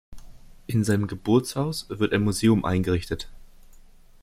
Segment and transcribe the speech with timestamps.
[0.65, 3.29] In seinem Geburtshaus wird ein Museum eingerichtet.